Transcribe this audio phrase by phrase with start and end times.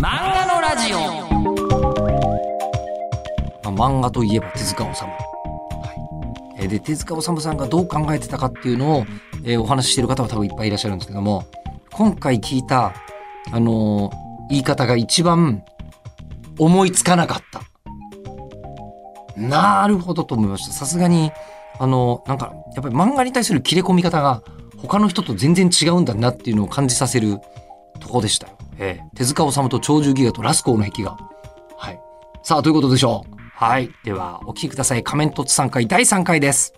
[0.00, 0.98] 漫画のラジオ、
[3.64, 5.08] まあ、漫画といえば手塚治虫、は
[6.56, 9.06] い、えーで手塚治虫さんがどう考えてたかっていうのを、
[9.44, 11.46] えーお話ししてる方は多分いっぱいいらっしゃるんですけども
[11.90, 12.94] 今回聞いた、
[13.50, 15.62] あのー言い方が一番
[16.58, 17.60] 思いつかなかった。
[19.36, 20.72] なるほどと思いました。
[20.72, 21.32] さすがに
[21.78, 24.42] あのなんかやっぱり漫画に対する切れ込み方が
[24.78, 27.40] 他の人と全然違うんだなっていうのを感じさせる
[28.00, 28.57] とこでしたよ。
[28.78, 31.16] ええ手塚治虫と鳥獣戯画とラスコーの壁画。
[31.76, 32.00] はい。
[32.42, 33.34] さあ、ということでしょう。
[33.52, 33.90] はい。
[34.04, 35.02] では、お聞きください。
[35.02, 36.72] 仮面凸3回第3回です。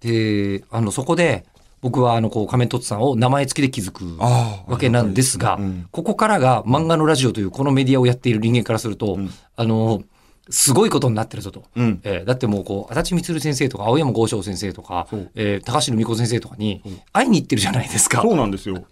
[0.00, 1.46] で、あの、そこで、
[1.80, 10.02] 僕は、あの、こう、仮面凸さんを名前付きで気づくあわけなんですが、うんここからが漫画のラジオというこのメディアをやっている人間からすると、うんあの、
[10.50, 11.64] すごいことになってるぞと。
[11.76, 12.00] うん。
[12.04, 18.22] えーだってもうこう足立満先生とか青山剛昌先生とかえー高橋留美子先生とかに会いに行ってるじゃないですか。
[18.22, 18.84] そうなんですよ。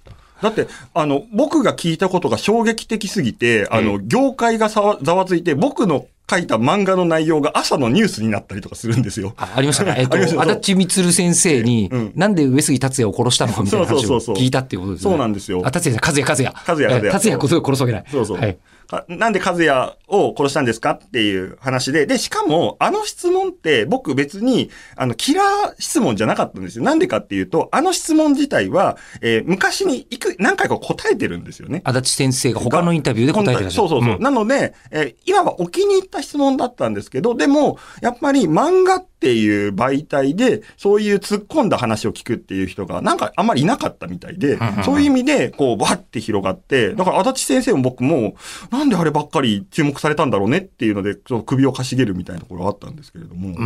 [0.43, 9.33] だって、あの、僕が聞いたことが衝撃的すぎて、あの、業界がざわついて、僕の書いた漫画の内容が朝のニュースになったりとかするんですよ。
[9.37, 9.95] あありましたね。
[10.01, 15.11] えっと、足立満先生に、うんなんで上杉達也を殺したのかみたいな話を聞いたっていうことですね。
[15.11, 16.45] そうなんですよあ、達也、和也、和也。
[16.67, 18.05] 和也和也えー達也こそ殺すわけない。
[18.11, 18.39] そうそう。
[18.39, 18.59] はい。
[18.87, 26.85] かなんで和也を殺したんですかっていう話で、で、しかも、あの質問って僕別に、あの、キラー質問じゃなかったんですよ。
[26.85, 31.81] なんでかっていうと、あの質問自体は、えー昔にいく、何回か答えてるんですよね。
[31.85, 33.71] 足立先生が他のインタビューで答えてる。
[33.71, 34.19] そうそうそう。
[34.19, 48.35] んなので、えーいわばお気に入った質問だったんですけど、でも、やっぱり漫画っていう媒体で、そういう突っ込んだ話を聞くっていう人が、なんかあんまりいなかったみたいで、そういう意味で、こう、バッて広がって、だから足立先生も僕も、
[48.71, 53.57] なんであればっかり注目されたんだろうねっていうので、ちょっと首をかしげるみたいなところがあったんですけれども、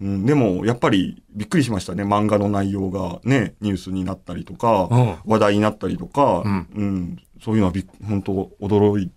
[0.00, 0.26] うん。
[0.26, 2.04] でも、やっぱりびっくりしましたね。
[2.04, 5.14] 漫画の内容がね、ニュースになったりとか、うん。
[5.24, 6.68] 話題になったりとか、うん。
[6.74, 7.18] うん。
[7.42, 9.10] そういうのはびっ本当驚い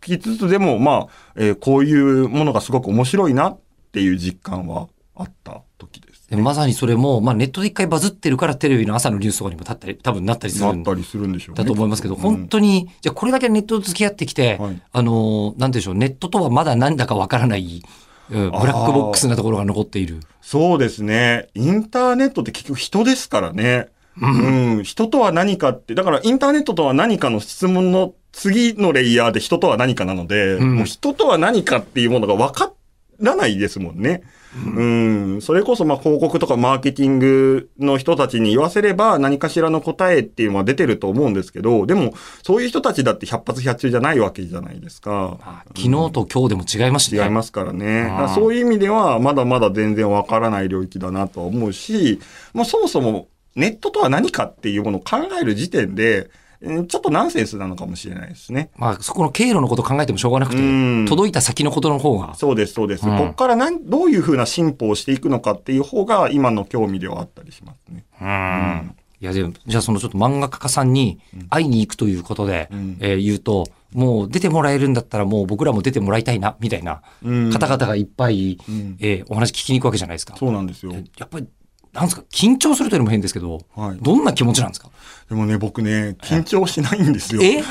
[0.00, 3.58] きつつでも、まあ、えーこういうものがすごく面白いなっ
[3.92, 6.28] ていう実感はあった時です。
[6.30, 11.62] でまさにそれも、まあネットで一回バズってるからテレビの朝のニュースとかにも立ったり、多分なったりするなんったりするんでしょうね。
[11.62, 17.82] だと思いますけど、うん本当に、じゃあこれだけネットと付き合ってきて、はいあのー、なんでしょう、ネットとはまだなんだかわからない、
[18.30, 20.20] うんブラックボックスなところが残っている。
[20.42, 21.48] そうですね。
[21.54, 23.88] インターネットって結局人ですからね。
[24.20, 32.72] うん、人とは何かって、だからインターネットとは何かの質問の次のレイヤーで人とは何かなので、んもう人とは何かっていうものが分か
[33.20, 34.22] らないですもんね。
[34.54, 45.38] うん、それこそまあ広告とかマーケティングの人たちに言わせれば何かしらの答えっていうのは出てると思うんですけど、でもそういう人たちだって百発百中じゃないわけじゃないですか。
[45.42, 47.24] あ昨日と今日でも違いましたね。
[47.24, 48.02] 違いますからね。
[48.02, 52.20] らそういう意味では、まだまだ全然わからない領域だなとは思うし、
[52.54, 56.30] もうそもそもネットとは何かっていうものを考える時点で、うん
[56.60, 58.70] ちょっとナンセンスなのかもしれないですね。
[58.76, 62.34] まあそこの経路のこと考えてもしょうがなくて、うん届いた先のことの方が。
[62.34, 63.08] そうです、そうです。
[63.08, 68.04] うんこっから何、どういうふうな進歩をしていくのかっていう方が今の興味ではあったりしますね。
[68.20, 71.18] うんいやでも、じゃあそのちょっと漫画家さんに
[71.50, 80.36] 会いに行くということで、うんえー言うと、もう出てもらえるんだったらもう僕らも出てもらいたいな、みたいなうん方々がいっぱい、うんえーお話聞きに行くわけじゃないですか。
[80.36, 80.92] そうなんですよ。
[81.16, 81.48] やっぱり、
[81.92, 84.88] なんですか、緊張するというのも変ですけど、はいどんな気持ちなんですか？
[85.28, 87.42] でもね、僕ね、緊張しないんですよ。
[87.42, 87.62] え？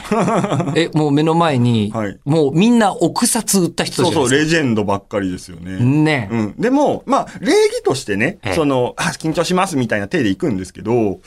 [0.79, 5.77] え、もう目の前に、はいもうみんな億札売った人たそうそう、レジェンドばっかりですよね。
[5.77, 5.83] か。
[5.83, 6.55] ね、うん。
[6.57, 11.19] でも、まあ、礼儀としてねええ、その、あ、緊張しますみたいな手で行くんですけど、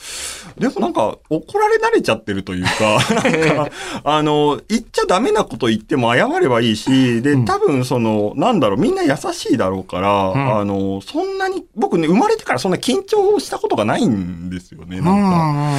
[0.57, 3.71] でもなんか、怒られ慣れちゃってるというか、 なんか、
[4.03, 15.71] あの、言っちゃダメなこと言っても謝ればいいし、で、多分その、なんだろう、みんな優しいだろうから、んあの、そんなに、僕ね、生まれてからそんな緊張したことがないんですよね、なんか。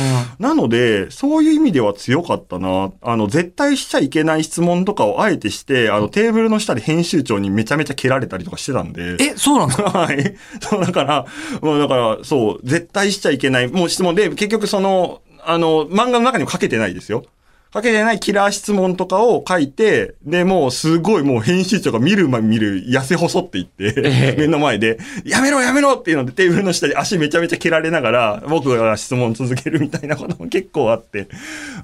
[0.42, 2.92] うんなので、そういう意味では強かったな。
[3.00, 9.16] あの、絶対しちゃいけない質問とかをあえてして、あの、テーブルの下で編集長にめちゃめちゃ蹴られたりとかしてたんで。
[9.20, 9.91] え、そうなんですか？
[9.98, 10.34] はい。
[10.60, 11.26] そう、だから、
[11.60, 17.25] もうだから、そう、絶対しちゃいけない、もう質問で、結局その、あの、漫画の中にも書けてないですよ。
[17.74, 31.28] 書けてないキラー質問とかを書いて、で、もうすごいもう編集長が見るま見る痩せ細っていって、ええ目の前で、やめろやめろっていうのでテーブルの下で足めちゃめちゃ蹴られながら、僕が質問続けるみたいなことも結構あって、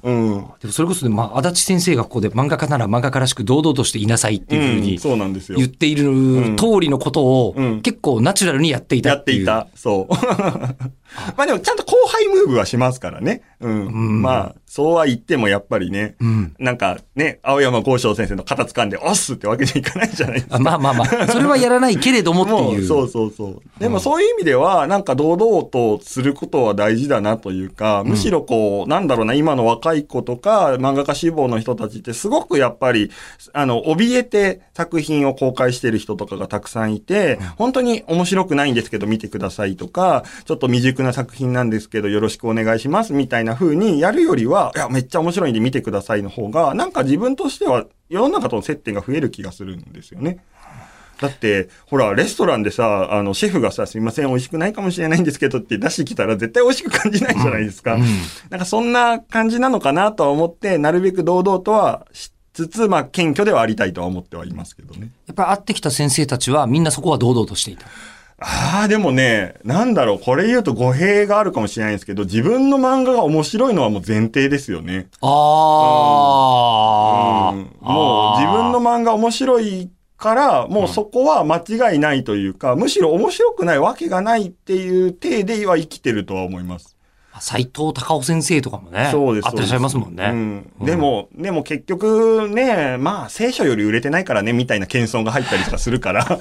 [0.02, 0.44] うん。
[0.60, 5.66] でもそれこそね、まあ、足立先生がここで漫画家なら漫画家らしく堂々としていなさいっていうふううんにそうなんですよ言。
[5.66, 6.04] っている
[6.56, 9.22] 通りのことをうん結構ナチュラルにやっていたやっいう。
[9.22, 9.68] ってていた。
[9.74, 10.14] そう。
[11.36, 13.42] まあでもちゃんと後輩ムーブはしますからね。
[13.60, 13.86] うん。
[13.86, 16.54] うんまあ、そうは言ってもやっぱりね、うん。
[16.58, 20.56] なんかね、青山剛昌先生の肩掴んで、おっすってわけにはいかないじゃないですか。
[20.56, 22.58] あまあまあまあ、それはやらないけれどもっていう。
[22.58, 23.80] もうそうそうそう。
[23.80, 33.10] でもそういう意味では、なんか堂々とすることは大事だなというか、むしろこう、なんだろうな、今の若い子とか、漫画家志望の人たちってすごくやっぱり、
[33.52, 50.38] あの、怯えて作品を公開してる人とかがたくさんいて、本当に面白くないんですけど見てくださいとか、ちょっと未熟な作品なんですけどよろしくお願いしますみたいな風にやるよりは、いや、めっちゃ面白いんで見てくださいの方が、なんか自分としては世の中との接点が増える気がするんですよね。
[51.20, 57.94] だって、ほら、レストランでさ、あの、シェフがさ、すいません、美味しくないかもしれないんですけどって出してきたら絶対美味しく感じないじゃないですか。
[57.94, 58.02] うん
[58.50, 65.10] なんかそんな感じなのかなとは思って、なるべく堂々とはしつつ、まあ、謙虚ではありたいとは思ってはいますけどね。
[65.26, 67.86] やっぱり会ってきた先生たちはみんなそこは堂々としていた。
[68.40, 75.08] ああ、でもね、なんだろう、これ言うと語弊があるかもしれないんですけど、自分の漫画が面白いのはもう前提ですよね。
[75.20, 75.26] あ
[77.52, 77.58] あ、うん。
[77.80, 81.56] もう自分の漫画面白いから、もうそこは間
[81.90, 86.97] 違いないというか、むしろ面白くないわけがないっていう体では生きてるとは思います。
[87.40, 89.08] 斎藤隆夫先生とかもね。
[89.10, 89.46] そうです。
[89.46, 90.30] 会ってらっしゃいますもんね。
[90.80, 90.86] うん。
[90.86, 96.26] でも、でも結局ね、まあ、聖書より売れてないからね、みたいな謙遜が入ったりとかするから、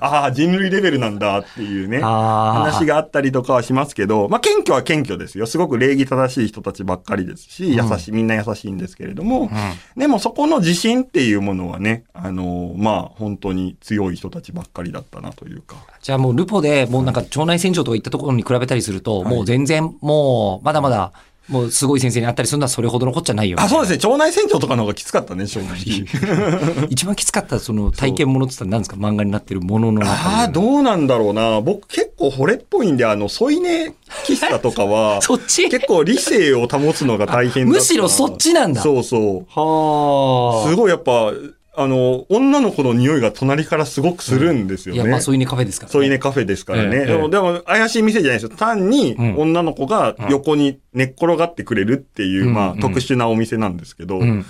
[0.00, 5.46] ああ、人類レベルなんだっていうね、あー話があったりとかはしますけど、まあ、謙虚は謙虚ですよ。
[5.46, 9.50] すごく礼儀正しい人たちばっかりですし、優しい、みんな優しいんですけれども、
[9.96, 15.76] でもそこの自信っていうものはね、あのまあ、本当に強い人たちばっかりだったなというか。
[16.00, 21.12] じゃあもうルポでもうなんか腸内洗浄とか行ったところに比べたりすると、もう全然もうまだまだ
[21.48, 23.56] もうすごい先生に会ったりするのはそれほどのこっちゃないよ。
[23.58, 24.06] あ、そうですね。
[24.12, 26.86] 腸内洗浄とかの方がきつかったね、正直。
[26.90, 28.96] 一番きつかったその体験ものって言ったら何ですか？
[28.96, 30.10] 漫画になってるものの中で。
[30.10, 31.62] ああ、どうなんだろうな。
[31.62, 33.94] 僕結構惚れっぽいんで、あの、添い寝
[34.26, 35.70] 喫茶とかは、 そっち？
[35.70, 38.82] 結構理性を保つのが大変だむしろそっちなんだ。
[38.82, 39.46] そうそう。
[39.48, 40.68] はあ。
[40.68, 41.32] すごいやっぱ、
[41.80, 45.00] あの、女の子の匂いが隣からすごくするんですよね。
[45.00, 45.92] いや、まあ、そういうねカフェですから、ね。
[45.92, 46.96] 添い寝カフェですからね。
[46.98, 48.56] ええでも、でも、怪しい店じゃないですよ。
[48.56, 54.44] 単にうん女の子が横に寝っ転がってくれるっていう、うんまあ、うん特殊なお店なんですけど、うんうん。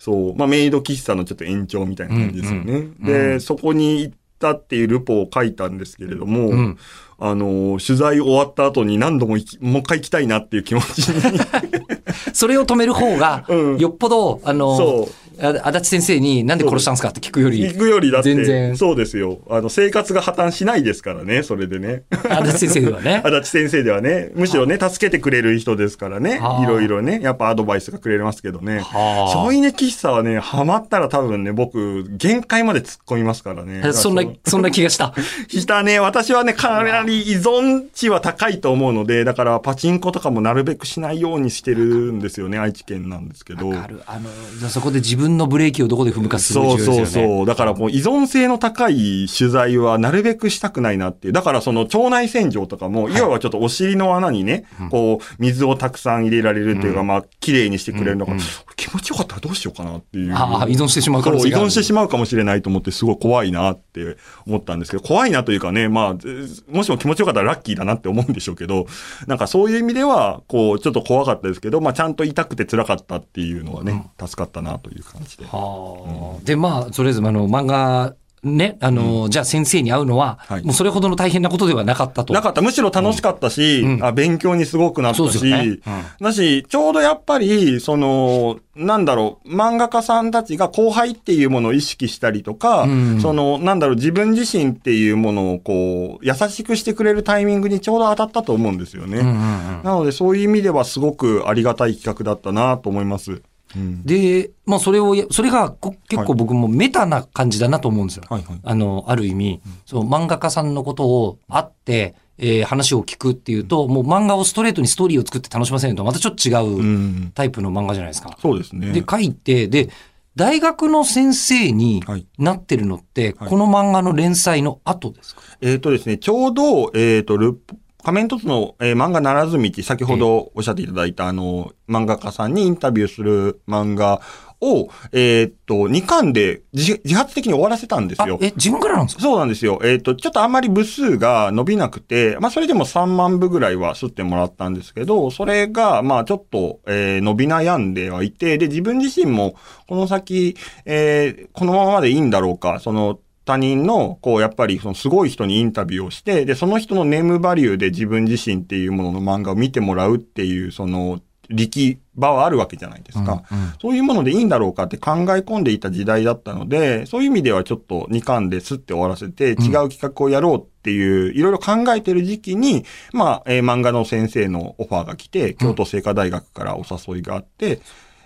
[0.00, 2.72] そう、まあ、メイド喫茶のちょっと延長みたいな感じですよね。
[2.72, 6.78] うんうんうで、んそこに行ったっていうルポを書いたんですけれども、うん
[7.24, 11.38] あの、取材終わった後に何度も行きもう一回行きたいなっていう気持ちに。
[12.34, 19.40] それを止める方が、うんよっぽど、あのそ、あ足立先生になんで殺したんですかって聞くより行、くよりだって、全然そうですよ。
[19.48, 22.02] あの、生活が破綻しないですからね、それでね。
[22.10, 23.22] 足立先生ではね。
[23.24, 26.60] 足立先生ではね、むしろね、助けてくれる人ですからねは。
[26.60, 28.80] あいろいろね、やっぱアドバイスがくれますけどね。
[28.80, 33.82] はあ添い寝喫茶はね、ハマったら多分ね、僕、限界まで突っ込みますからね。
[33.92, 35.14] そんなそんな気がした。
[35.48, 43.72] したね、私はね、かなり依存値は高いと思うので、だからパチンコとかもなるべくしないようにしてるんですよね、愛知県なんですけど。
[43.72, 44.02] ある。
[44.06, 47.28] あの、じゃあそこで自分のブレーキをどこで踏むかすごいそう重要ですよね。
[47.28, 47.46] そうそう。
[47.46, 51.32] だからもう依存性の高い取材はなるべくしたくないなっていう。
[51.32, 58.34] だからその腸内洗浄とかも、いわばちょっとお尻の穴にね、こう、水をたくさん入れられるっていうか、まあ、綺麗にしてくれるのが、
[58.76, 60.34] 気持ちよかったらどうしようかなっていう。
[60.34, 64.16] ああ依存してしまう可能性があるそう依存してしまうかもしれないと思って、すごい怖いなって
[64.46, 68.86] 思ったんですけど、怖いなというかね、まあ、ずもしも気持ちよかったらラッキーだなって思うんでしょうけど、
[69.26, 75.44] なんかそういう意味では、こう、ちょっと怖かったですけど、まあ、ちゃんと痛くて辛かったっていうのはね、助かったなという感じで。
[75.44, 82.34] はあで、まあ、とりあえず、あの、漫画、ね、あの、じゃあ先生に会うのは、はいもうそれほどの大変なことではなかったと。
[82.34, 82.60] なかった。
[82.60, 85.82] むしろ楽しかったし、うんあ勉強にすごくなったそうですよねし、
[86.20, 99.18] だし、ちょうどやっぱり、その、なんだろう、漫画家さんたちが後輩っていうものを意識したりとか、うんその、なんだろう、自分自身っていうものをこう、優しくしてくれるタイミングにちょうど当たったと思うんですよね。
[99.18, 103.42] うんうんうんなので、そういう意味ではすごくありがたい企画だったなと思います。
[103.76, 104.04] うん。
[104.04, 108.24] で、まあ、それをや、それがこ結構僕もメタな感じだなと思うんですよ。
[108.28, 108.60] はいはい。
[108.62, 116.78] あの、ある意味、そう、漫画家さんのことを会って、えー話を聞くっていうと、もう漫画をストレートにストーリーを作って楽しませるとまたちょっと違う。
[116.78, 118.36] うんタイプの漫画じゃないですか。
[118.40, 118.92] そうですね。
[118.92, 119.90] で、書いて、で、
[120.34, 127.58] 大学の先生にはいなってるのって、はいこの漫画の連載の後ですか、えっ、とですね、ちょうど、えっ、と、ル
[128.04, 134.20] 仮面凸の、えー漫画ならず道、先ほどおっしゃっていただいた、あの、漫画家さんにインタビューする漫画
[134.60, 138.38] を、えっ、と、2巻で自自発的に終わらせたんですよ、。
[138.40, 139.22] あえ、自分からなんですか？
[139.22, 139.80] そうなんですよ。
[139.84, 149.54] えっ、と、ちょっとあんまり部数が伸びなくて、まあ、それでも3万部ぐらいは吸ってもらったんですけど、それが、まあ、ちょっと、えー伸び悩んではいて、で、自分自身も、
[149.88, 161.20] この先、えーこのままでいいんだろうか、その、他人の、こう、やっぱり、そのすごい人にインタビューをして、で、その人のネームバリューで自分自身っていうものの漫画を見てもらうっていう、その、
[161.50, 163.42] 力場はあるわけじゃないですか。
[163.50, 163.72] うんうん。
[163.80, 169.56] そういうものでいいんだろうかって考え込んでいた時代だったので、そういう意味ではちょっと2巻ですって終わらせて、違う
[169.88, 177.80] 企画をやろうっていう、いろいろ考えてる時期に、まあ、えー漫画の先生のオファーが来て、京都精華大学からお誘いがあって、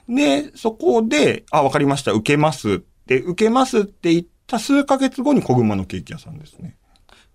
[0.08, 6.76] で、そこで、あ、わかりました、受けますって、受けますって言った数ヶ月後に小熊のケーキ屋さんですね。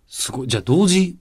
[0.08, 0.48] すごい。
[0.48, 1.18] じゃあ同時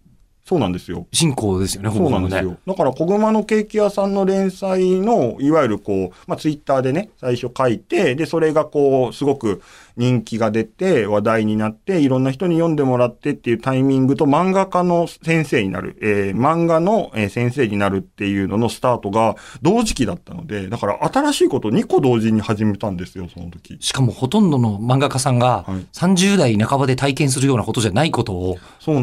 [0.51, 1.07] そうなんですよ。
[1.13, 2.11] 進行ですよね、ほそう。
[2.11, 2.59] なんですよ。
[2.67, 9.63] だから、小熊のケーキ屋さんの連載の、いわゆるこう、まあ、ツイッターでね、最初書いて、で、それがこう、すごく
[9.97, 23.77] 人気が出て、話題になって、いろんな人に読んでもらってっていうタイミングと、漫画家の先生になる、えー漫画のえー先生になるっていうののスタートが同時期だったので、だから新しいこと2個同時に始めたんですよ、その時。
[23.81, 28.59] しかもほとんどの漫画家さんがはい30代半ばで体験するようなことじゃないことを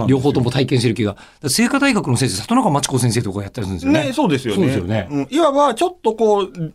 [0.08, 1.18] 両方とも体験してる気が。
[1.48, 4.08] 清華大学の先生、里中真知子先生とかやったりするんですよね。
[4.08, 4.58] ね、そうですよね。
[4.58, 6.74] そうですよねうん、いわば、ちょっとこう、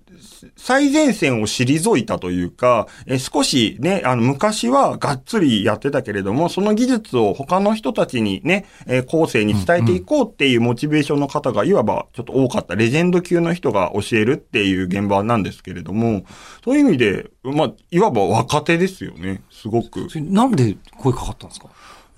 [0.56, 16.24] 最前線を退いたというか、え少しね、あの、昔はがっつりやってたけれども、その技術を他の人たちにね、えー後世に伝えていこうっていうモチベーションの方が、いわばちょっと多かった、レジェンド級の人が教えるっていう現場なんですけれども、
[16.64, 20.06] そういう意味で、まあ、いわば若手ですよね、すごく。
[20.16, 21.68] なんで声かかったんですか？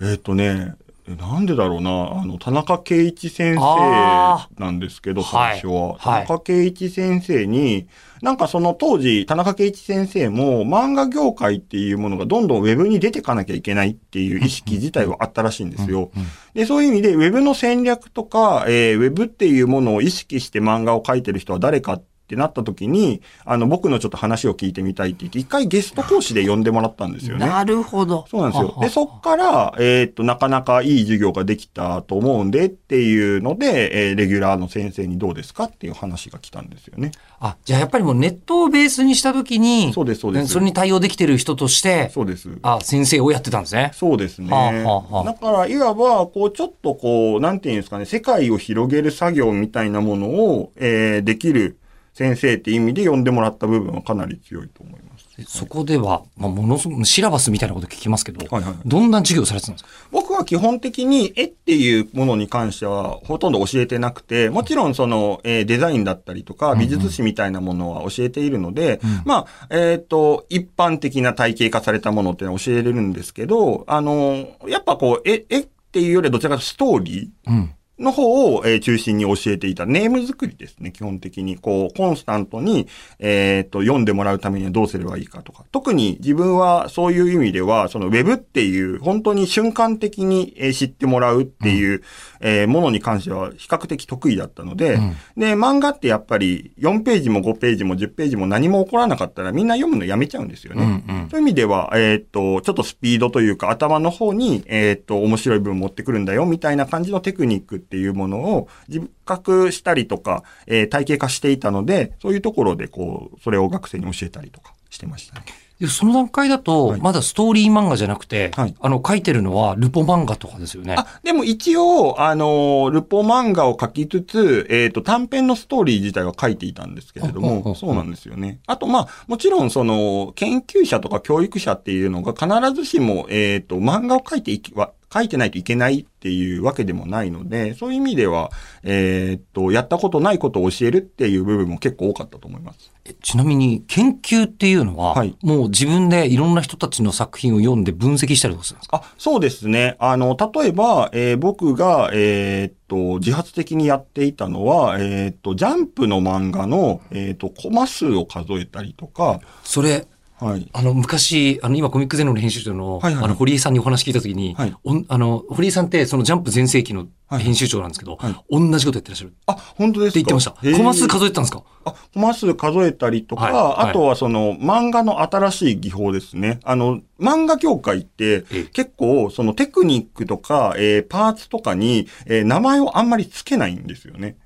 [0.01, 5.59] えっ、とね、えなんでだろうな、あの、田中圭一先あ生なんですけど、はい。
[5.61, 5.89] 最初は。
[5.89, 6.25] はい。
[6.25, 7.87] 田中圭一先生に、
[8.23, 16.09] なんかその当時、田中圭一先生も漫画業界っていうものがどんどんウェブに出てかなきゃいけないっていう意識自体はあったらしいんですよ。
[16.55, 27.45] で、そういう意味で、ウェブの戦略とか、えーウェブっていうものを意識して漫画を描いてる人は誰かってなった時に、あの、僕のちょっと話を聞いてみたいって言って、一回ゲスト講師で呼んでもらったんですよね。
[27.45, 28.25] なるほど。
[28.29, 28.73] そうなんですよ。
[28.75, 37.11] はで、そっから、えーっと、なかなかいい授業ができたと思うんでっていうので、えーレギュラーの先生にどうですかっていう話が来たんですよね。
[37.39, 42.49] あ、じゃあやっぱりもうネットをベースにしたときに、そうですそうですそれに対応できてる人として、そうです。
[42.61, 43.91] あ、先生をやってたんですね。
[43.93, 44.49] そうですね。
[44.49, 51.77] はあはあはあだから、いわば、こう、ちょっとこう、なんていうんですかね、世界を広げる作業みたいなものを、えーできる
[52.15, 55.25] 先生っていう意味で呼んでもらった部分はかなり強いと思います。
[55.49, 59.89] そこでは、まあ、ものすごく、シラバスみたいなこと聞きますけど、はいはいどんな授業されてたんですか？
[60.11, 77.71] 僕は基本的に絵っていうものに関してはほとんど教えてなくて、もちろんその、えーデザインだったりとか美術史みたいなものは教えているので、まあ、えっ、と、一般的な体系化されたものっていうのは教えれるんですけど、あの、やっぱこう、絵、絵っていうよりはどちらかというとストーリーうん。
[77.99, 79.85] の方を、えー中心に教えていた。
[79.85, 81.57] ネーム作りですね、基本的に。
[81.57, 82.87] こう、コンスタントに、
[83.19, 85.65] えっ、と、読んでもらうためにはどうすればいいかとか。
[85.71, 92.01] 特に自分はそういう意味では、そのウェブっていう、本当に瞬間的にえー知ってもらうっていう、
[92.41, 94.99] えーものに関しては比較的得意だったので、
[95.37, 100.83] で、漫画ってやっぱり4ページも5ページも10ページも何も起こらなかったらみんな読むのやめちゃうんですよね。
[100.83, 115.45] うんうんそういう意味では、えーっと、ちょっとスピードというか、頭の方に、えーっと、面白い部分持ってくるんだよ、みたいな感じのテクニックっていうものを自覚したりとか、えー体系化していたので、そういうところで、こう、それを学生に教えたりとかしてましたね。
[115.79, 120.95] でその段階だと、はいまだストーリー漫画じゃなくて、はいあの、書いてるのはルポ漫画とかですよね。
[120.97, 128.59] あ、でも一応、あの、ルポ漫画を書きつつ、えっ、と、短編のストーリー自体は書いていたんですけれども、そうなんですよね。
[128.67, 138.51] あと、まあ、もちろん、その、研究者とか教育者っていうのが必ずしも、えっ、と、漫画を書いていきは、書いてないといけないっていうわけでもないので、そういう意味では、
[138.83, 142.91] えっ、と、やったことないことを教えるっていう部分も結構多かったと思います。
[143.05, 148.97] えちなみに、研究っていうのは、はいもう自分でいろんな人たちの作品を読んで分析したりとかするんですか？
[149.03, 149.95] あ、そうですね。
[149.99, 160.07] あの、例えば、えー僕が、えーっと、自発的にやっていたのは、えーっと、ジャンプの漫画の、えーっと、コマ数を数えたりとか、それ、
[160.39, 160.69] はい。
[160.73, 164.75] あの、昔、あの、今コミックゼロの編集長の、はいはいあの、堀井さんにお話聞いたときに、はい。
[164.83, 168.35] おんあの、堀井さんって、そのジャンプ全盛期のはい編集長なんですけど、はい。
[168.49, 169.29] 同じことやってらっしゃる。
[169.29, 170.15] ってあ、本当ですか？
[170.15, 170.51] 言ってました。
[170.51, 171.63] コマ数数えてたんですか？
[171.85, 176.59] あ、コマ数数えたりとか、あとはその漫画の新しい技法ですね。
[176.63, 178.63] あの、漫画業界ってええ。
[178.65, 184.37] 結構そのテクニックとか、えーパーツとかに、えー名前をあんまりつけないんですよね。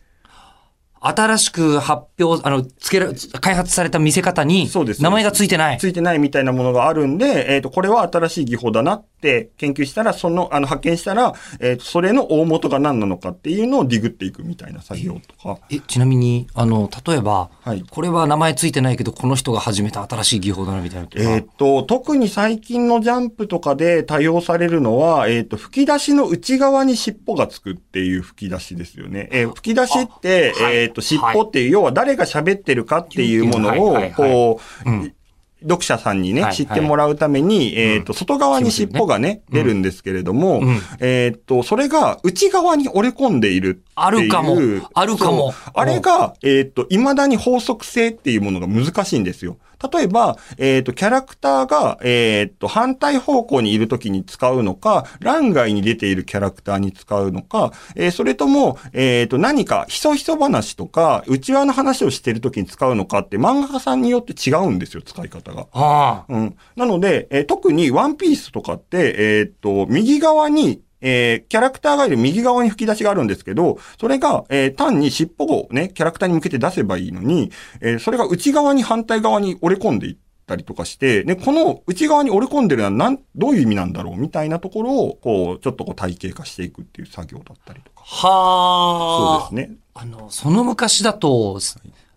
[1.01, 5.77] 新しく発表、あの、つけら、開発された見せ方にそうです、名前がついてない。
[5.77, 15.59] ついてないみたいなものがあるんで、えっ、と、これは新しい技法だなっって研究したら、その、あの、発見したら、えっ、と、それの大元が何なのかっていうのをディグっていくみたいな作業とか。
[15.69, 21.23] え、ちなみに、あの、例えば、はいこれは名前ついてないけど、この人が始めた新しい技法だなみたいなのとか。
[21.23, 29.27] えっ、と、特に最近のジャンプとかで多用されるのは、えっ、と、吹き出しの内側に尻尾がつくっていう吹き出しですよね。
[29.31, 35.13] えー吹き出しって、あはいえっ、と、尻尾っていう、要は誰が喋ってるかっていうものをこう、うん
[35.61, 40.79] 読者さんにね、はい知ってもらうために、えっ、と、外側に尻尾がね、出るんですけれども、うん。
[40.99, 43.85] えっ、と、それが内側に折れ込んでいるっていう。
[43.95, 44.57] あるかも。
[44.93, 45.53] あるかも。
[45.73, 49.57] あれが、えっ、と、未だに法則性っていうものが難しいんですよ。
[49.91, 65.67] 例えば、えっ、と、キャラクターが、えっ、と、反対方向にいるときに使うのか、欄外に出ているキャラクターに使うのか、えーそれとも、えっ、と、何か、ひそひそ話とか、内輪の話をしているときに使うのかって、漫画家さんによって違うんですよ、使い方が。
[65.71, 66.33] ああ。
[66.33, 66.57] うん。
[66.75, 77.51] なので、えー特にワンピースとかって、えーっと、右側に、えーキャラクターがいる右側に吹き出しがあるんですけど、それが、えー単に尻尾をね、キャラクターに向けて出せばいいのに、
[77.81, 88.03] えーそれが内側に反対側に折れ込んでいったりとかして、で、この内側に折れ込んでるのはなん、どういう意味なんだろうみたいなところを、こう、ちょっとこう体系化していくっていう作業だったりとか。
[88.03, 89.49] はあ。
[89.49, 89.77] そうですね。
[89.93, 91.59] あの、その昔だと、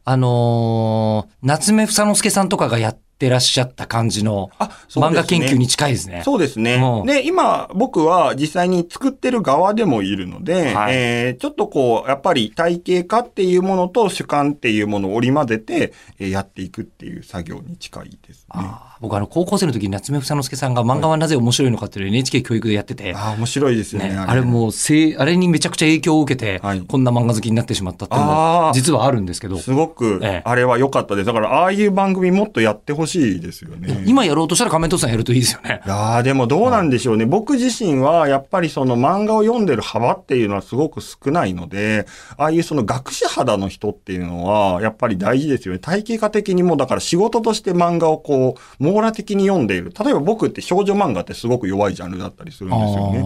[0.05, 6.23] あのー夏目房之助さんとかがやってらっしゃった感じのあ、そう漫ですね画研究に近いですね。
[6.25, 7.05] そうですねう。
[7.05, 18.45] んで、今、僕は実際に作ってる側でもいるので、はいえーちょっとこう、やっぱり体系化っていうものと主観っていうものを織り交ぜて、えーやっていくっていう作業に近いですね。
[18.51, 24.11] あー僕あの、高校生の時に夏目房之助さんが漫画はなぜ面白いのかっていうのを NHK 教育でやってて、ああ、面白いですよね。
[24.11, 31.27] ね、あれもうせい、あれにめちゃくちゃ影響を受けて、はいこんな漫画好きになってしまったっていうのあーも実はあるんですけど、すごくええ、あれは良かったです。
[31.27, 34.05] だから、ああいう番組もっとやってほしいですよね。
[34.07, 35.89] 今やろうとしたら仮面父さんやるといいですよねい。
[35.89, 37.27] やーでもどうなんでしょうね。
[37.27, 45.81] 僕自身はやっぱりその漫画を読んでる幅っていうのはすごく少ないので、ああいうその学士肌の人っていうのはやっぱり大事ですよね。
[45.81, 49.93] 体系化的にもだから仕事として漫画をこう網羅的に読んでいる。
[49.99, 53.23] 例えば僕って少女漫画ってすごく弱いジャンルだったりするんですよね。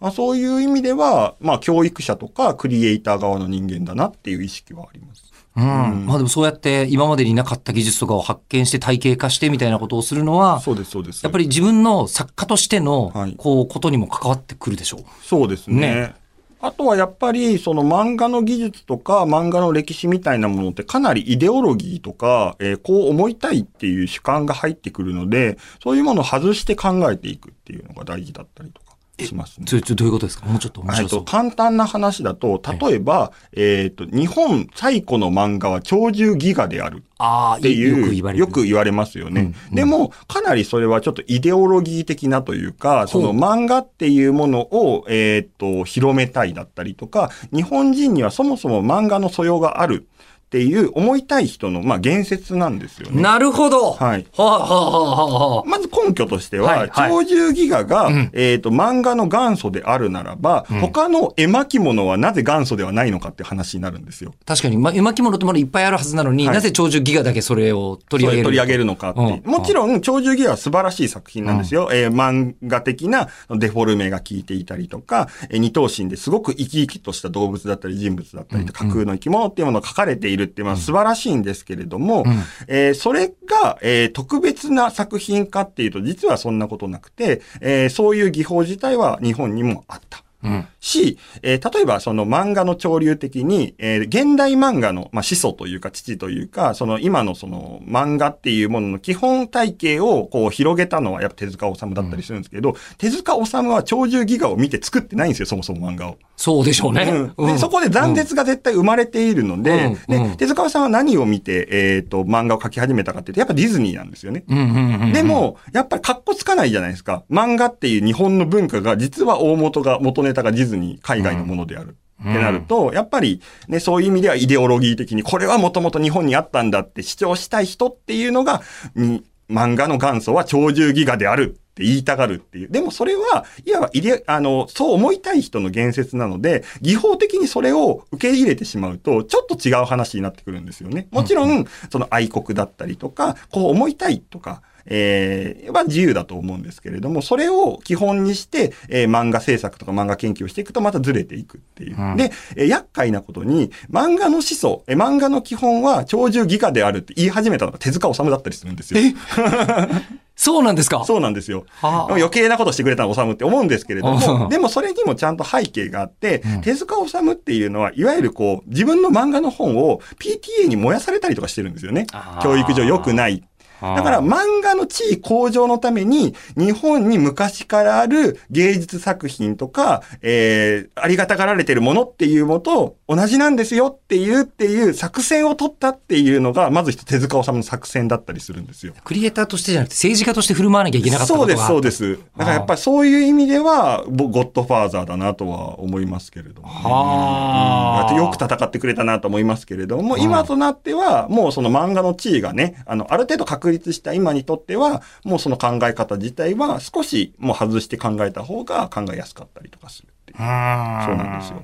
[0.00, 5.31] あ、そういう意味では、まあ教育者とかクリエイター側の人間だなっていう意識はあります。
[5.56, 6.06] ーうん。
[6.06, 11.22] まあでもそうやって今までになかった技術とかを発見して体系化してみたいなことをするのは、そうです、そうです。
[11.22, 15.04] やっぱり自分の作家としてのはい、こう、ことにも関わってくるでしょう。
[15.22, 15.80] そうですね。
[15.80, 16.22] ね
[16.64, 29.66] あとはやっぱり、その漫画の技術とか漫画の歴史みたいなものってかなりイデオロギーとか、えーこう思いたいっていう主観が入ってくるので、そういうものを外して考えていくっていうのが大事だったりとかしますね。
[29.68, 30.46] そどういうことですか？
[30.46, 31.24] もうちょっと面えっと、白そう。
[31.24, 38.40] 簡単な話だと、例えば、えっと、日本最古の漫画は鳥獣ギガであるああ、っていう、よく言われる。
[38.40, 39.40] よく言われますよね。
[39.40, 50.06] うんうんでも、かなりそれはちょっとイデオロギー的なというか、その漫画っていうものを、えーっと、広めたいだったりとか、日本人にはそもそも漫画の素養がある
[50.52, 53.22] っていう思いたい人の、まあ、言説なんですよね。
[53.22, 53.92] なるほど。
[53.92, 54.26] はい。
[54.36, 57.10] はあ、はあはあはあ、まず根拠としては、はいはい。
[57.10, 58.30] 鳥獣ギガが、うん。
[58.34, 60.80] えっ、と、漫画の元祖であるならば、うん。
[60.80, 64.34] 他の絵巻物はなぜ元祖ではないのかって話になるんですよ。
[64.44, 66.54] 確かに、ま、絵巻物ってまだいっぱいあるはずなのに、はい。
[66.54, 69.42] なぜ鳥獣ギガだけそれを取り上げる取り上げるのかっていう。
[69.42, 69.50] うん。
[69.50, 71.88] もちろん、鳥獣ギガは素晴らしい作品なんですよ。
[71.90, 90.24] えー漫画的なデフォルメが効いていたりとか、えー二頭身ですごく生き生きとした動物だったり人物だったりと架空の生き物っていうものが書かれているっていうのは素晴らしいんですけれども、うんえーそれが、えー特別な作品かっていうと、実はそんなことなくて、えーそういう技法自体は日本にもあった。
[90.42, 90.68] うん。
[90.80, 106.18] し、えー例えばその漫画の潮流的に、えー現代漫画の、まあ、始祖というか父というか、その今のその漫画っていうものの基本体系をこう広げたのはやっぱ手塚治虫だったりするんですけど、手塚治虫は鳥獣ギガを見て作ってないんですよ、そもそも漫画を。
[106.36, 107.30] そうでしょうね。
[107.36, 114.44] うんでそこで残絶が絶対生まれているので、うんうんで手塚さんは何を見て、えっ、と、漫画を描き始めたかっていうと、やっぱディズニーなんですよね。
[114.48, 115.12] うんうんうんうん。
[115.12, 117.24] で、も、やっぱり格好つかないじゃないですか。
[117.30, 121.96] 漫画っていう日本の文化が、実は大元が、元ネタがディズニー、海外のものである。
[122.20, 128.62] ってなると、やっぱりね、そういう意味ではイデオロギー的に、これはもともと日本にあったんだって主張したい人っていうのが、
[128.94, 132.68] に漫画の元祖は鳥獣ギガであるって言いたがるっていう。
[132.68, 141.08] でもそれは、いわばイデ、あの、そう思いたい人の言説なので、技法的にそれを受け入れてしまうと、ちょっと違う話になってくるんですよね。
[141.10, 151.96] もちろん、その愛国だったりとか、こう思いたいとか、えー、は自由だと思うんですけれども、それを基本にして、えー漫画制作とか漫画研究をしていくとまたずれていくっていう。
[152.00, 159.00] うんで、えー厄介なことに、漫画の思想、えー漫画の基本は鳥獣戯画であるって言い始めたのが手塚治虫だったりするんですよ。
[159.00, 159.14] え？
[160.34, 161.04] そうなんですか？
[161.04, 161.66] そうなんですよ。
[161.80, 172.06] はあ余計なことしてくれたの治虫って思うんですけれどうも、んでもそれにもちゃんと背景があって、うん手塚治虫っていうのは、いわゆるこう、自分の漫画の本を PTA に燃やされたりとかしてるんですよね
[172.42, 173.42] 教育上良くない。
[173.82, 188.94] だから漫画の地位向上のために、日本に昔からある芸術作品とか、えー、ありがたがられてるものっていうものと同じなんですよっていうっていう作戦を取ったっていうのが、まず手塚治虫の作戦だったりするんですよ。
[189.04, 192.18] クリエイターとしてじゃなくて政治家として振る舞わなきゃいけなかったこそうです、そうです。
[192.36, 196.74] だからやっぱりそういう意味では、ぼゴッドファーザーだなとは思いますけれども、ね。
[196.74, 210.38] はあうんよく戦ってくれたなと思いますけれども、うん今となっては、もうその漫画の地位がね、あの、ある程度確立した今にとっては、もうその考え方自体は少しもう外して考えた方が考えやすかったりとかするっていう。
[210.38, 211.62] そうなんですよ。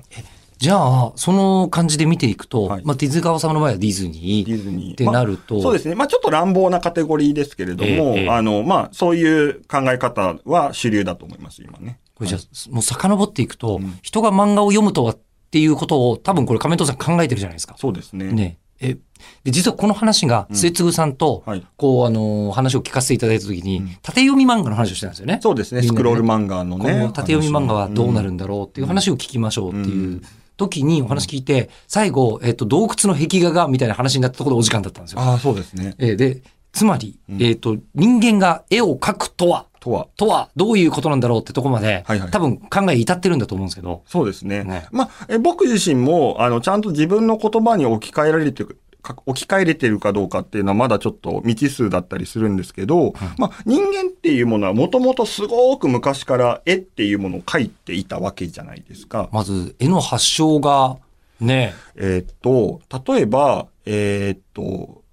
[0.59, 4.91] じゃあ、その感じで見ていくと、はいまあ、手塚治虫の場合はディズニーディズニー。
[4.91, 5.95] ってなると、まあそうですね。
[5.95, 12.01] まあちょっと乱暴なカテゴリーですけれども、ええあの、まあそういう考え方は主流だと思います、今ね。
[12.13, 15.19] これじゃあ、もう遡っていくと、うん人が漫画を読むとはっ
[15.49, 17.75] ていうことを多分これ仮面父さん考えてるじゃないですか。
[17.77, 18.25] そうですね。
[18.33, 18.57] ね。
[18.81, 18.97] え、
[19.43, 21.65] で、実はこの話が、末次さんと、はい。
[21.77, 25.39] こう、あのー話を聞かせていただいたときに、うん縦読み漫画の話をしてたんですよね。
[25.41, 25.81] そうですね。
[25.81, 26.93] ねスクロール漫画のね。
[26.93, 30.21] この縦読み漫画はどうなるんだろうっていう話を聞きましょうっていう
[30.57, 35.21] 時にお話聞いて、最後、えっと、洞窟の壁画がみたいな話になったところでお時間だったんですよ。
[35.21, 35.95] ああ、そうですね。
[35.97, 40.07] えーで、つまり、うんえっと、人間が絵を描くとは、とは？
[40.17, 44.63] とはどういうことなんだろうってとこまで、はいはい多分考え至ってるんだと思うんですけど、そうですね。
[44.63, 59.29] ねまあ、え僕自身も、あの、ちゃんと自分の言葉に置き換えられてるか置き換えれてるかどうかっていうのはまだちょっと未知数だったりするんですけど、まあ人間っていうものはもともとすごく昔から絵っていうものを描いていたわけじゃないですか。
[59.31, 60.97] まず絵の発祥が、
[61.39, 62.81] ね、えーっと、
[63.13, 65.03] 例えば、えーっと、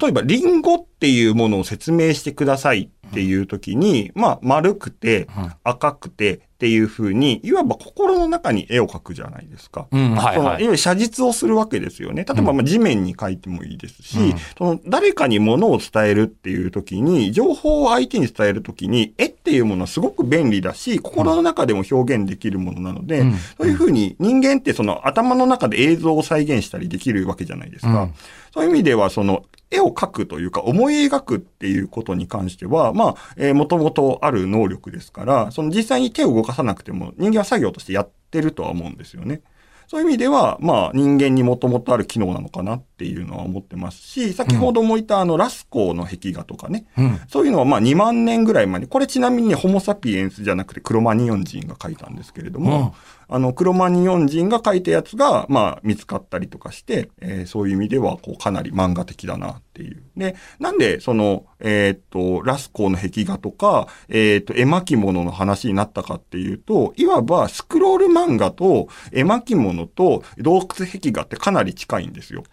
[0.00, 9.86] 例えばリンゴっていうものを説明してくださいっていう時に、まあ丸くてうん赤くてっていう風に、いわば心の中に絵を描くじゃないですか。
[9.92, 10.64] うん、はいそのいわはい。
[10.64, 12.24] ゆる写実をするわけですよね。
[12.24, 28.02] 例えば、まあ地面に書いてもいいですし、うんその誰かに物を伝えるっていう時に、情報を相手に伝える時に、絵っていうものはすごく便利だし、心の中でも表現できるものなので、うんそういうふうに人間ってその頭の中で映像を再現したりできるわけじゃないですか。
[28.02, 28.14] うん
[28.52, 39.42] そういう意味では、その、絵を描くというか、思い描くっていうことに関しては、まあ、えー、もともとある能力ですから、その実際に手を動かさなくても人間は作業としてやってるとは思うんですよね。
[39.88, 47.20] そういう意味では、まあ、人間にもともとある機能なのかなっていうのは思ってますし、先ほども言ったあの、ラスコーの壁画とかね、うん。
[47.26, 60.02] そういうのはまあ2万年ぐらい前に、これちなみにね、ホモサピエンスじゃなくてクロマニヨン人が書いたんですけれども、うんあの、クロマニヨン人が書いたやつが、まあ見つかったりとかして、えーそういう意味では、こう、かなり漫画的だなっていう。
[60.16, 72.44] で、なんで、その、えーっと、ラスコーの壁画とか、えーっと、絵巻物の話になったかっていうと、いわばスクロール漫画と絵巻物と洞窟壁画ってかなり近いんですよ。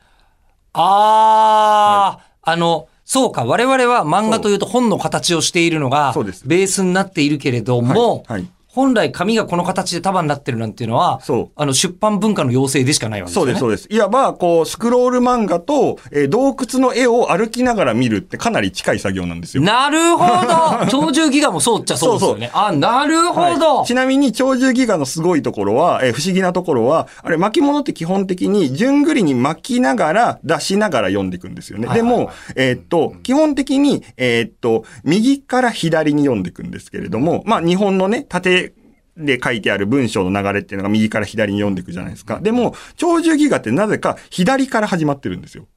[0.74, 8.42] あー、あの、そうか、我々は漫画というと本の形をしているのがそうですベースになっているけれども、はい。
[8.42, 11.50] はい本来紙がこの形で束になってるなんていうのは、そう。
[11.56, 13.56] あの出版文化の要請でしかないわけですよね。
[13.56, 13.98] そうです、そうです。
[13.98, 19.64] いわば、こう、スクロール漫画と、えー洞窟の絵を歩きながら見るってかなり近い作業なんですよ。
[19.64, 22.52] なるほど 鳥獣戯画もそうっちゃそうですよね。
[22.54, 31.88] あ、なるほど、はいちなみに、鳥獣戯画のすごいところは、えー不思議なところは、あれ、巻物って基本的に、順繰りに巻きながら、出しながら読んでいくんですよね。
[31.88, 38.65] はいはいはいでも、えーっと、基本的に、えーっと、右から左に読んでいくんですけれども、まあ、日本のね、縦、
[39.18, 42.40] で書いてある文章の流れっていうのが右から左に読んでいくじゃないですか。
[42.42, 45.68] でも、鳥獣戯画ってなぜか左から始まってるんですよ。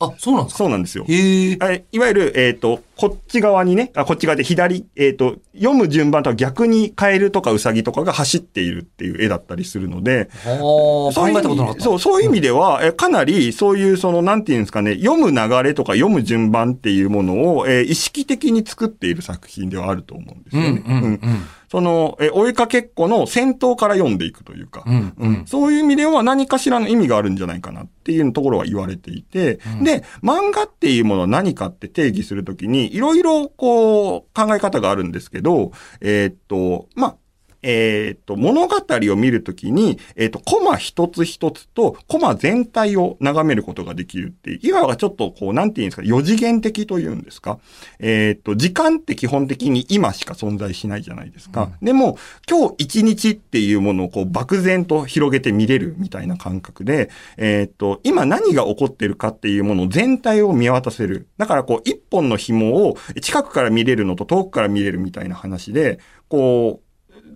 [0.00, 0.58] あ、そうなんですか？
[0.58, 1.04] そうなんですよ。
[1.08, 1.56] へえ。
[1.56, 11.82] はいいわゆる、えっ、と、こっち側にね、あ、こっち側で左、えっ、と、読む順番とは逆にカエルとかウサギとかが走っているっていう絵だったりするので、そういうえたことなかった。
[11.82, 20.82] そう、そういう意味では、えかなりそういう、その、なんていうんですかね、読む流れとか読む順番っていうものを、えー意識的に作っている作品ではあると思うんですうんよね。
[20.86, 21.20] うんうん。
[21.70, 25.46] その、えー追いかけっこの先頭から読んでいくというか、うんうん。
[25.46, 29.84] そういう意味では何かしらの意味があるんじゃないかなっていうところは言われていて、うん。
[29.84, 37.16] で、漫画っていうものは何かって定義するときに、いろいろこう考え方があるんですけど、えーっと、まあ、
[37.62, 38.76] えっ、と、物語
[39.12, 47.58] を見るときに、えっ、と、コマ一つ一つと、コマ全体を眺めることができるっていう、いわばちょっとこう、なんていうんですか、四次元的というんですか。
[47.98, 51.70] えっ、と、時間って基本的に今しか存在しないじゃないですか。
[51.82, 52.18] でも、
[52.48, 61.26] 今日一日っていうものをこう、漠然と広げて見れるみたいな感覚で、えっ、と、今何が起こってるかっていうもの全体を見渡せる。
[61.38, 66.87] だからこう、一本の紐を近くから見れるのと遠くから見れるみたいな話で、こう、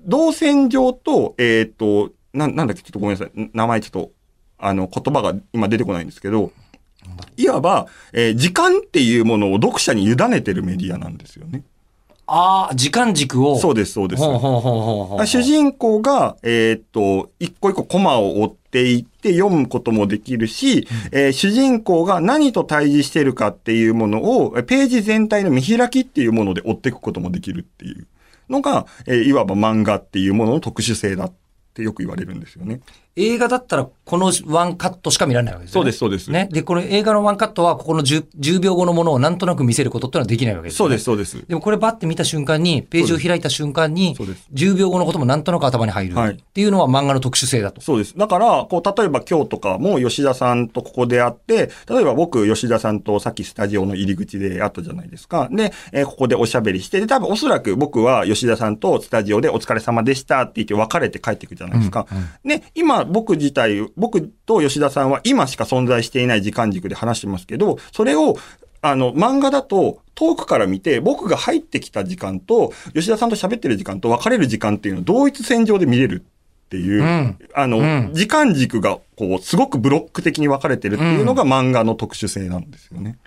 [0.07, 3.51] 動線上と、えっ、と、な、なんだっけ、ちょっとごめんなさい。
[3.53, 4.11] 名前ちょっと、
[4.59, 6.53] あの、言葉が今出てこないんですけど、
[7.37, 11.63] いわば、えー時間っていうものを読者に委ねてるメディアなんですよね。
[12.27, 13.59] ああ、時間軸を。
[13.59, 14.23] そうです、そうです。
[14.23, 28.07] 主人公が、えーっと、一個一個コマを追っていって読むこともできるし、えー主人公が何と対峙してるかっていうものを、えページ全体の見開きっていうもので追っていくこともできるっていう
[28.53, 31.33] のが、えーいわば漫画っていうものの特殊性だっ
[31.75, 32.81] てよく言われるんですよね。
[33.17, 35.83] 映画だったらこのワンカットしか見られないわけですよね。
[35.83, 36.31] そうです、そうです。
[36.31, 36.49] ね。
[36.51, 40.99] で、この映画のワンカットはここの 10, 10秒後のものをなんとなく見せることってのはできないわけですよね。
[40.99, 41.47] そうです、そうです。
[41.47, 47.81] でもこれバッて見た瞬間に、ページを開いた瞬間にそうです、10秒後のこともなんとなく頭に入るはいっていうのは漫画の特殊性だと。
[47.81, 48.17] そうです。
[48.17, 55.49] だから、こう、例えば今日とかも吉田さんとここで会って、例えば僕、吉田さんとさっきスタジオの入り口で会ったじゃないですか。
[55.51, 62.07] で、えーここでおしゃべりして、で、多分おそらく僕は吉田さんとスタジオでお疲れ様でしたって言って別れて帰っていくじゃないですか。
[62.45, 68.37] で、今僕自体、僕と吉田さんは今しか存在していない時間軸で話してますけど、それを、
[68.81, 83.19] あの、漫画だと遠くから見て、僕が入ってきた時間と、吉田さんと喋ってる時間と別れる時間っていうのを同一線上で見れるっていう、うんあの、うん時間軸が、こう、すごくブロック的に分かれてるっていうのが漫画の特殊性なんですよね。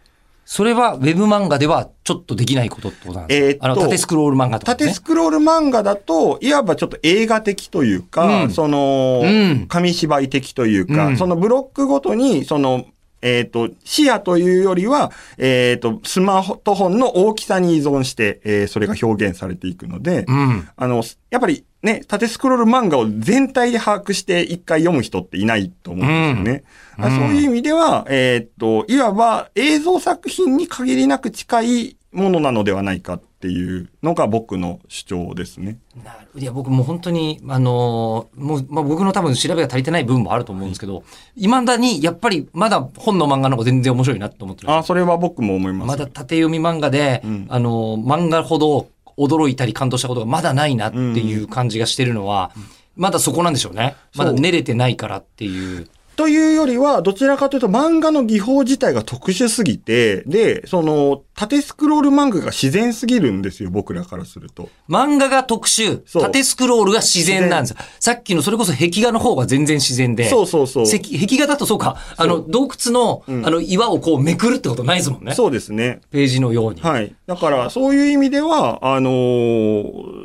[0.46, 4.78] それはウェブ漫画ではちょっとできないことってことなんですか、えーあの、縦スクロール漫画とか、ね。
[4.78, 8.52] 縦スクロール漫画だと、いわばちょっと映画的というか、うん。
[8.52, 9.66] その、うん。
[9.68, 11.18] 紙芝居的というか、うん。
[11.18, 12.86] そのブロックごとに、その、
[13.26, 20.68] えっ、と、視野というよりは、えっ、と、スマートフォンの大きさに依存して、えーそれが表現されていくので、うん。
[20.76, 26.64] あの、やっぱりね、縦スクロール漫画を全体で把握して一回読む人っていないと思うんですよね。
[26.98, 35.78] うんあそういう意味では、えーっと、いわば映像作品に限りなく近いものなのではないかっていうのが僕の主張ですね。
[36.04, 41.04] なるいや、僕もう本当に、あのーもう、まあ、僕の多分調べが足りてない部分もあると思うんですけど、
[41.36, 45.88] 未だにやっぱりまだ本の漫画の方が全然面白いなって思ってるんですよあ、それは僕も思います。
[45.88, 52.52] まだ縦読み漫画で、うんあの、漫画ほど驚いたり感動したことがまだないなっていう感じがしてるのは、
[52.96, 53.96] まだそこなんでしょうね。
[54.16, 55.88] まだそう練れてないからっていう。
[56.16, 64.70] というよりは、どちらかというと漫画の技法自体が特殊すぎて、で、その、縦スクロール漫画が自然すぎるんですよ、僕らからすると。
[64.90, 67.78] 漫画が特殊、縦スクロールが自然なんですよ。
[68.00, 70.30] さっきのそれこそ壁画の方が全然自然で。
[70.30, 70.84] そうそうそう。
[70.84, 75.34] 石壁画だとそうか、あの、洞窟の、んあの、岩をこうめくるってことないですもんね。
[75.34, 76.00] そうですね。
[76.12, 76.82] ページのように。
[76.82, 77.14] はい。
[77.28, 80.25] だから、そういう意味では、あのー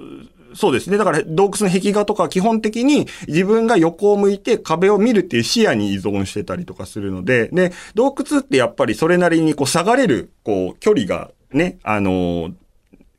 [0.55, 0.97] そうですね。
[0.97, 12.55] だから、洞窟の壁画とか基本的に自分が横を向いて壁を見るっていう視野に依存してたりとかするので、で、洞窟ってやっぱりそれなりにこう下がれる、こう、距離がね、あのー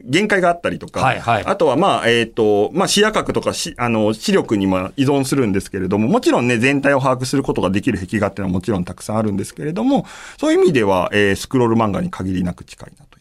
[0.03, 10.07] 限界があったりとか、はいはいあとはまあ、えっ、と、まあ視野角とかし、あの、視力にも依存するんですけれども、もちろんね、全体を把握することができる壁画っていうのはもちろんたくさんあるんですけれども、
[10.39, 13.11] そういう意味では、えースクロール漫画に限りなく近いなと。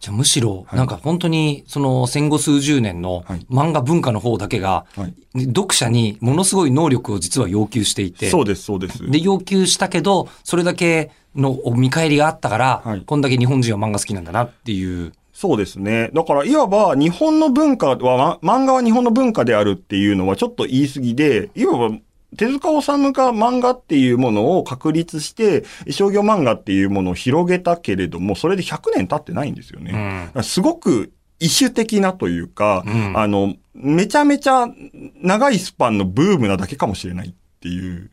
[0.00, 5.14] じゃあむしろ、なんか本当に、その戦後数十年のはい漫画文化の方だけが、はい
[5.46, 9.08] 読者にものすごい能力を実は要求していて、そうです、そうです。
[9.08, 15.12] で、要求したけど、それだけの見返りがあったから、はいこんだけ日本人は漫画好きなんだなっていう。
[15.32, 16.10] そうですね。
[16.14, 21.96] だから、いわば日本の文化は、ま漫画は日本の文化であるっていうのはちょっと言い過ぎで、いわば
[22.36, 30.32] 手塚治虫が漫画っていうものを確立して、商業漫画っていうものを広げたけれども、それで100年経ってないんですよね。
[30.34, 34.66] うんすごく異種的なというか、うんあの、めちゃめちゃ
[35.22, 38.10] 長いスパンのブームなだけかもしれないっていう。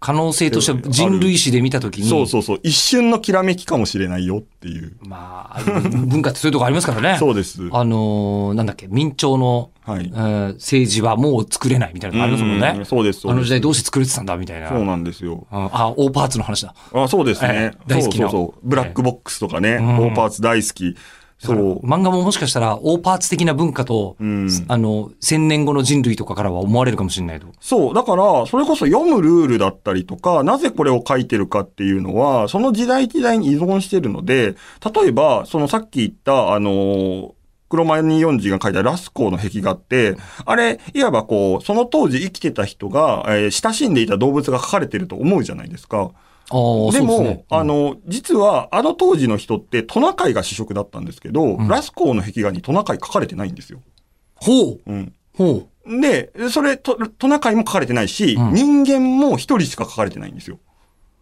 [0.00, 2.60] 可能性としては人類史で見たときに、そうそうそう。
[2.62, 4.96] 一瞬のきらめきかもしれないよっていう。
[5.02, 7.16] まあ、文化ってそういうとこありますからね。
[7.20, 7.60] そうです。
[7.72, 12.74] あのーなんだっけ、明朝の、はいえー政治はもう作れないみたいなのがありますもんね。
[12.78, 13.32] うんそうです、そうです。
[13.32, 14.68] あの時代どうして作れてたんだみたいな。
[14.68, 15.46] そうなんですよ。
[15.50, 16.74] うんあ、大パーツの話だ。
[16.92, 17.72] あそうですねえ。
[17.74, 18.68] え大好きなそうそうそう。
[18.68, 20.94] ブラックボックスとかね、うんオーパーツ大好き。
[21.38, 21.86] そう。
[21.86, 27.46] 漫画ももしかしたら大パーツ的な文化と、うんあの、千年後の人類とかからは思われるかもしれないと。
[27.60, 27.94] そう。
[27.94, 34.56] だから、それこそ読むルールだったりとか、なぜこれを書いてるかっていうのは、その時代時代に依存してるので、
[34.94, 37.34] 例えば、そのさっき言った、あの、
[37.68, 46.10] 黒マニヨンジが書いたラスコーの壁画って、あれ、いわばこう、その当時生きてた人が、えー親しんでいた動物が描かれてると思うじゃないですか。
[46.50, 47.44] でも、そうですね。
[47.50, 53.80] あの、実は、あの当時の人ってトナカイが主食だったんですけど、んラスコーの壁画にトナカイ描かれてないんですよ。
[54.34, 54.80] ほう。
[54.86, 55.12] うん。
[55.36, 56.00] ほう。
[56.00, 60.58] で、それ、トトナカイも描かれてないし、うん人間も一人しか描かれてないんですよ。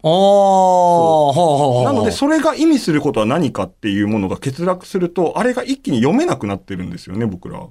[0.03, 1.83] ああ。
[1.83, 7.69] なので、それが意味することは何かっていうものが欠落すると、あれが一気に読めなくなってるんですよね、僕らは。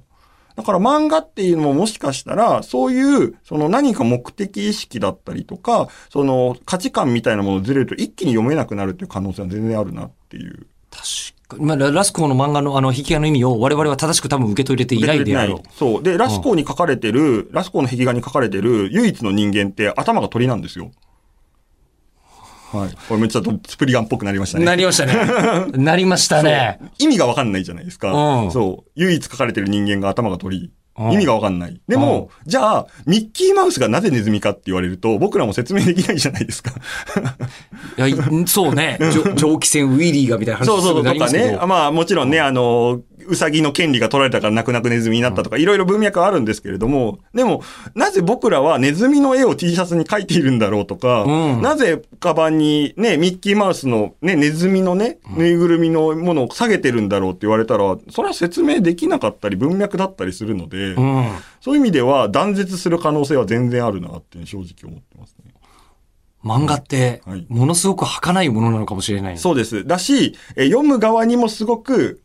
[0.57, 10.65] だから漫画っていうのももしかしたら、そういう、その何か目的意識だったりとか、その価値観みたいなものをずれると一気に読めなくなるっていう可能性は全然あるなっていう。
[10.89, 11.03] 確
[11.47, 11.65] かに。
[11.65, 15.69] まあ、ララスコーの漫画のあの、引き画の意味を我々は正しく多分受け取れていないであろう。
[15.71, 16.03] そう。
[16.03, 20.89] で、ラスコーに書かれてる、ラスコーの壁画に書かれてる唯一の人間って頭が鳥なんですよ。
[22.71, 22.95] はい。
[23.07, 24.65] これめっちゃスプリガンっぽくなりましたね。
[24.65, 25.71] なりましたね。
[25.77, 26.79] なりましたね。
[26.99, 28.11] 意味がわかんないじゃないですか。
[28.11, 28.91] うんそう。
[28.95, 30.57] 唯一書かれてる人間が頭が鳥。
[30.57, 31.79] うん意味がわかんない。
[31.87, 36.71] でも、じゃあ、ミッキーマウスがなぜネズミかって言われると、僕らも説明できないじゃないですか。
[37.97, 38.15] いやい、
[38.47, 38.97] そうね。
[39.37, 41.55] 蒸気船ウィリーがみたいな話そうそうそう、とかね。
[41.67, 47.63] まあもちろんね、あの、ウサギの権利が取られたから泣く泣くネズミになったとか、いろいろ文脈はあるんですけれども、でも、
[47.95, 61.29] なぜ僕らはネズミの絵を T シャツに描いているんだろうとか、うんなぜカバンにね、ミッキーマウスのね、ネズミのね、ぬいぐるみのものを下げてるんだろうって言われたら、それは説明できなかったり文脈だったりするので、うん。
[61.61, 65.53] そういう意味では断絶する可能性は全然あるなって正直思ってますね。
[66.43, 69.37] 漫画ってはい、ものすごく儚いものなのかもしれない。
[69.37, 69.85] そうです。
[69.85, 72.21] だし、え読む側にもすごく、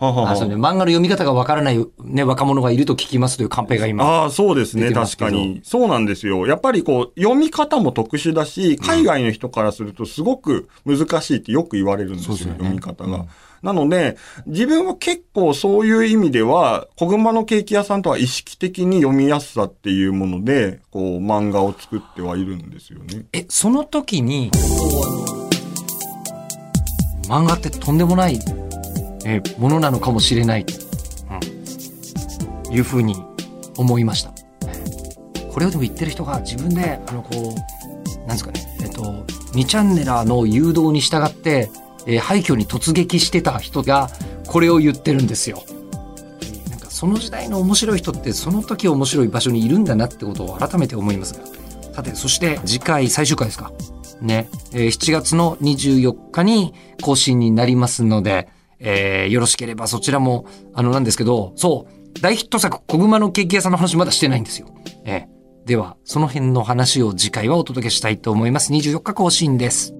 [0.00, 0.54] あ、そうね。
[0.54, 4.04] 漫画の読み方がわからない、ね、若者がいると聞きますというカンペが今。
[4.04, 4.94] ああ、そうです出ね。
[4.94, 5.60] 確かに。
[5.62, 6.46] そうなんですよ。
[6.46, 13.18] やっぱりこう、読み方も特殊だし、海外の人からするとすごく難しいってよく言われるんですよ、そうですよね読み方が。
[13.18, 13.28] うん
[13.62, 23.26] なので、自分は結構そういう意味では、小熊のケーキ屋さんとは意識的に読みやすさっていうもので、こう、漫画を作ってはいるんですよね。
[23.32, 24.50] え、その時に、
[27.28, 28.38] 漫画ってとんでもない、
[29.24, 30.66] えものなのかもしれない、
[32.66, 33.16] うん、いうふうに
[33.76, 34.32] 思いました。
[35.52, 39.02] これをでも言ってる人が自分で、あの、こう、なんですかね、えっと、
[39.52, 41.70] 2チャンネラーの誘導に従って、
[42.06, 44.08] えー廃墟に突撃してた人が、
[44.46, 45.62] これを言ってるんですよ。
[46.70, 51.40] なんかその時代の面白い人ってその時面白い場所にいるんだなってことを改めて思いますが。
[51.92, 53.72] さて、そして次回最終回ですか。
[54.20, 54.48] ね。
[54.72, 58.48] えー7月の24日に更新になりますので、
[58.80, 64.68] えーよろしければそちらも、あの、なんですけど、そう、大ヒット作、小熊のケーキ屋さんの話まだしてないんですよ。
[65.04, 68.72] えーでは、その辺の話を次回はお届けしたいと思います。
[68.72, 69.94] 24日更新です。